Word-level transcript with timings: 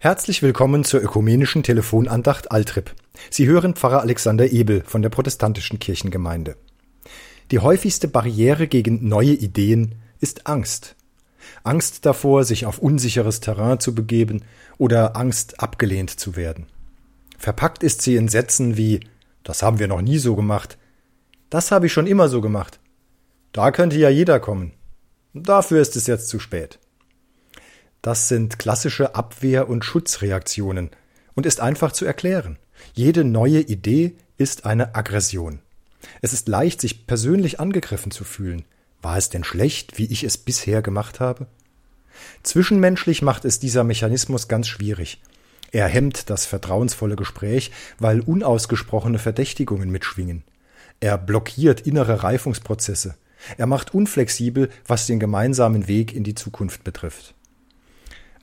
Herzlich 0.00 0.42
willkommen 0.42 0.84
zur 0.84 1.02
ökumenischen 1.02 1.64
Telefonandacht 1.64 2.52
Altrip. 2.52 2.94
Sie 3.30 3.48
hören 3.48 3.74
Pfarrer 3.74 4.00
Alexander 4.00 4.52
Ebel 4.52 4.84
von 4.86 5.02
der 5.02 5.08
protestantischen 5.08 5.80
Kirchengemeinde. 5.80 6.54
Die 7.50 7.58
häufigste 7.58 8.06
Barriere 8.06 8.68
gegen 8.68 9.08
neue 9.08 9.32
Ideen 9.32 9.96
ist 10.20 10.46
Angst. 10.46 10.94
Angst 11.64 12.06
davor, 12.06 12.44
sich 12.44 12.64
auf 12.64 12.78
unsicheres 12.78 13.40
Terrain 13.40 13.80
zu 13.80 13.92
begeben 13.92 14.44
oder 14.76 15.16
Angst, 15.16 15.58
abgelehnt 15.58 16.10
zu 16.10 16.36
werden. 16.36 16.66
Verpackt 17.36 17.82
ist 17.82 18.00
sie 18.02 18.14
in 18.14 18.28
Sätzen 18.28 18.76
wie 18.76 19.00
Das 19.42 19.64
haben 19.64 19.80
wir 19.80 19.88
noch 19.88 20.00
nie 20.00 20.18
so 20.18 20.36
gemacht. 20.36 20.78
Das 21.50 21.72
habe 21.72 21.86
ich 21.86 21.92
schon 21.92 22.06
immer 22.06 22.28
so 22.28 22.40
gemacht. 22.40 22.78
Da 23.50 23.72
könnte 23.72 23.98
ja 23.98 24.10
jeder 24.10 24.38
kommen. 24.38 24.74
Dafür 25.34 25.80
ist 25.80 25.96
es 25.96 26.06
jetzt 26.06 26.28
zu 26.28 26.38
spät. 26.38 26.78
Das 28.02 28.28
sind 28.28 28.58
klassische 28.58 29.14
Abwehr- 29.14 29.68
und 29.68 29.84
Schutzreaktionen 29.84 30.90
und 31.34 31.46
ist 31.46 31.60
einfach 31.60 31.92
zu 31.92 32.04
erklären. 32.04 32.58
Jede 32.94 33.24
neue 33.24 33.60
Idee 33.60 34.16
ist 34.36 34.66
eine 34.66 34.94
Aggression. 34.94 35.60
Es 36.22 36.32
ist 36.32 36.48
leicht, 36.48 36.80
sich 36.80 37.06
persönlich 37.06 37.60
angegriffen 37.60 38.10
zu 38.12 38.24
fühlen. 38.24 38.64
War 39.02 39.16
es 39.16 39.28
denn 39.28 39.44
schlecht, 39.44 39.98
wie 39.98 40.06
ich 40.06 40.24
es 40.24 40.38
bisher 40.38 40.82
gemacht 40.82 41.20
habe? 41.20 41.46
Zwischenmenschlich 42.42 43.22
macht 43.22 43.44
es 43.44 43.58
dieser 43.58 43.84
Mechanismus 43.84 44.48
ganz 44.48 44.68
schwierig. 44.68 45.20
Er 45.70 45.86
hemmt 45.86 46.30
das 46.30 46.46
vertrauensvolle 46.46 47.16
Gespräch, 47.16 47.72
weil 47.98 48.20
unausgesprochene 48.20 49.18
Verdächtigungen 49.18 49.90
mitschwingen. 49.90 50.44
Er 51.00 51.18
blockiert 51.18 51.82
innere 51.82 52.22
Reifungsprozesse. 52.22 53.14
Er 53.56 53.66
macht 53.66 53.94
unflexibel, 53.94 54.70
was 54.86 55.06
den 55.06 55.20
gemeinsamen 55.20 55.86
Weg 55.86 56.12
in 56.12 56.24
die 56.24 56.34
Zukunft 56.34 56.82
betrifft. 56.84 57.34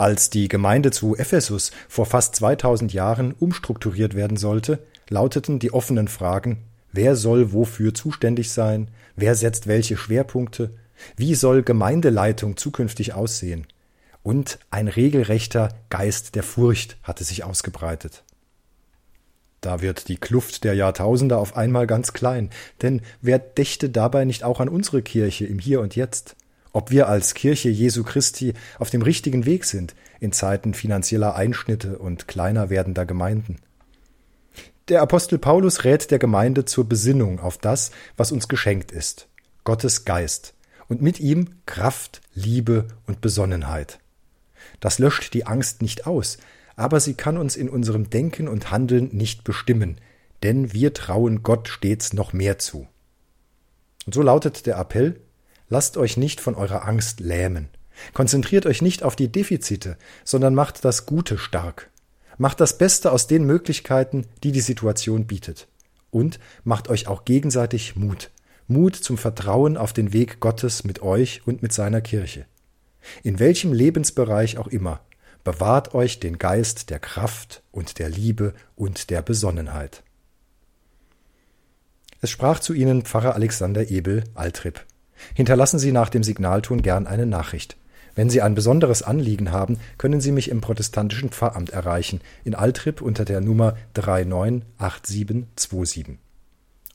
Als 0.00 0.30
die 0.30 0.48
Gemeinde 0.48 0.92
zu 0.92 1.14
Ephesus 1.14 1.72
vor 1.86 2.06
fast 2.06 2.34
2000 2.36 2.94
Jahren 2.94 3.34
umstrukturiert 3.38 4.14
werden 4.14 4.38
sollte, 4.38 4.78
lauteten 5.10 5.58
die 5.58 5.74
offenen 5.74 6.08
Fragen 6.08 6.64
Wer 6.90 7.16
soll 7.16 7.52
wofür 7.52 7.92
zuständig 7.92 8.50
sein? 8.50 8.88
Wer 9.14 9.34
setzt 9.34 9.66
welche 9.66 9.98
Schwerpunkte? 9.98 10.70
Wie 11.16 11.34
soll 11.34 11.62
Gemeindeleitung 11.62 12.56
zukünftig 12.56 13.12
aussehen? 13.12 13.66
Und 14.22 14.58
ein 14.70 14.88
regelrechter 14.88 15.68
Geist 15.90 16.34
der 16.34 16.44
Furcht 16.44 16.96
hatte 17.02 17.22
sich 17.22 17.44
ausgebreitet. 17.44 18.24
Da 19.60 19.82
wird 19.82 20.08
die 20.08 20.16
Kluft 20.16 20.64
der 20.64 20.72
Jahrtausende 20.72 21.36
auf 21.36 21.58
einmal 21.58 21.86
ganz 21.86 22.14
klein, 22.14 22.48
denn 22.80 23.02
wer 23.20 23.38
dächte 23.38 23.90
dabei 23.90 24.24
nicht 24.24 24.44
auch 24.44 24.60
an 24.60 24.70
unsere 24.70 25.02
Kirche 25.02 25.44
im 25.44 25.58
Hier 25.58 25.82
und 25.82 25.94
Jetzt? 25.94 26.36
Ob 26.72 26.90
wir 26.90 27.08
als 27.08 27.34
Kirche 27.34 27.68
Jesu 27.68 28.04
Christi 28.04 28.54
auf 28.78 28.90
dem 28.90 29.02
richtigen 29.02 29.44
Weg 29.44 29.64
sind 29.64 29.94
in 30.20 30.32
Zeiten 30.32 30.74
finanzieller 30.74 31.34
Einschnitte 31.34 31.98
und 31.98 32.28
kleiner 32.28 32.70
werdender 32.70 33.06
Gemeinden? 33.06 33.56
Der 34.88 35.02
Apostel 35.02 35.38
Paulus 35.38 35.84
rät 35.84 36.10
der 36.10 36.18
Gemeinde 36.18 36.64
zur 36.64 36.88
Besinnung 36.88 37.40
auf 37.40 37.58
das, 37.58 37.90
was 38.16 38.32
uns 38.32 38.48
geschenkt 38.48 38.92
ist, 38.92 39.28
Gottes 39.64 40.04
Geist, 40.04 40.54
und 40.88 41.02
mit 41.02 41.20
ihm 41.20 41.50
Kraft, 41.66 42.20
Liebe 42.34 42.88
und 43.06 43.20
Besonnenheit. 43.20 44.00
Das 44.80 44.98
löscht 44.98 45.32
die 45.34 45.46
Angst 45.46 45.82
nicht 45.82 46.06
aus, 46.06 46.38
aber 46.76 47.00
sie 47.00 47.14
kann 47.14 47.36
uns 47.36 47.56
in 47.56 47.68
unserem 47.68 48.10
Denken 48.10 48.48
und 48.48 48.70
Handeln 48.70 49.10
nicht 49.12 49.44
bestimmen, 49.44 50.00
denn 50.42 50.72
wir 50.72 50.94
trauen 50.94 51.42
Gott 51.42 51.68
stets 51.68 52.12
noch 52.12 52.32
mehr 52.32 52.58
zu. 52.58 52.88
Und 54.06 54.14
so 54.14 54.22
lautet 54.22 54.66
der 54.66 54.78
Appell 54.78 55.20
Lasst 55.70 55.96
euch 55.96 56.16
nicht 56.16 56.40
von 56.40 56.56
eurer 56.56 56.86
Angst 56.86 57.20
lähmen. 57.20 57.68
Konzentriert 58.12 58.66
euch 58.66 58.82
nicht 58.82 59.02
auf 59.04 59.14
die 59.14 59.30
Defizite, 59.30 59.96
sondern 60.24 60.54
macht 60.54 60.84
das 60.84 61.06
Gute 61.06 61.38
stark. 61.38 61.90
Macht 62.38 62.60
das 62.60 62.76
Beste 62.76 63.12
aus 63.12 63.28
den 63.28 63.44
Möglichkeiten, 63.44 64.26
die 64.42 64.50
die 64.50 64.60
Situation 64.60 65.26
bietet. 65.26 65.68
Und 66.10 66.40
macht 66.64 66.88
euch 66.88 67.06
auch 67.06 67.24
gegenseitig 67.24 67.94
Mut. 67.94 68.30
Mut 68.66 68.96
zum 68.96 69.16
Vertrauen 69.16 69.76
auf 69.76 69.92
den 69.92 70.12
Weg 70.12 70.40
Gottes 70.40 70.84
mit 70.84 71.02
euch 71.02 71.46
und 71.46 71.62
mit 71.62 71.72
seiner 71.72 72.00
Kirche. 72.00 72.46
In 73.22 73.38
welchem 73.38 73.72
Lebensbereich 73.72 74.58
auch 74.58 74.66
immer, 74.66 75.00
bewahrt 75.44 75.94
euch 75.94 76.18
den 76.18 76.38
Geist 76.38 76.90
der 76.90 76.98
Kraft 76.98 77.62
und 77.70 77.98
der 77.98 78.08
Liebe 78.08 78.54
und 78.74 79.10
der 79.10 79.22
Besonnenheit. 79.22 80.02
Es 82.20 82.30
sprach 82.30 82.58
zu 82.58 82.74
ihnen 82.74 83.02
Pfarrer 83.02 83.34
Alexander 83.34 83.88
Ebel, 83.90 84.24
Altrip. 84.34 84.84
Hinterlassen 85.34 85.78
Sie 85.78 85.92
nach 85.92 86.08
dem 86.08 86.22
Signalton 86.22 86.82
gern 86.82 87.06
eine 87.06 87.26
Nachricht. 87.26 87.76
Wenn 88.14 88.30
Sie 88.30 88.42
ein 88.42 88.54
besonderes 88.54 89.02
Anliegen 89.02 89.52
haben, 89.52 89.78
können 89.96 90.20
Sie 90.20 90.32
mich 90.32 90.50
im 90.50 90.60
protestantischen 90.60 91.30
Pfarramt 91.30 91.70
erreichen, 91.70 92.20
in 92.44 92.54
Altrip 92.54 93.00
unter 93.00 93.24
der 93.24 93.40
Nummer 93.40 93.76
398727. 93.94 96.18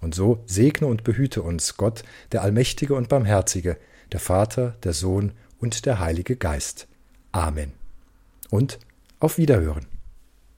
Und 0.00 0.14
so 0.14 0.42
segne 0.46 0.86
und 0.86 1.02
behüte 1.04 1.42
uns 1.42 1.76
Gott, 1.76 2.02
der 2.32 2.42
Allmächtige 2.42 2.94
und 2.94 3.08
Barmherzige, 3.08 3.76
der 4.12 4.20
Vater, 4.20 4.76
der 4.82 4.92
Sohn 4.92 5.32
und 5.58 5.86
der 5.86 5.98
Heilige 5.98 6.36
Geist. 6.36 6.86
Amen. 7.32 7.72
Und 8.50 8.78
auf 9.18 9.38
Wiederhören. 9.38 9.93